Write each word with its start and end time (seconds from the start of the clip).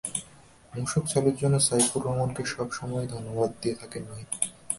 মূসক 0.73 1.03
চালুর 1.07 1.35
জন্য 1.35 1.55
সাইফুর 1.59 2.01
রহমানকে 2.05 2.43
সব 2.45 2.67
সময়ই 2.71 3.07
ধন্যবাদ 3.07 3.49
দিয়ে 3.61 3.75
থাকেন 3.75 4.03
মুহিত। 4.09 4.31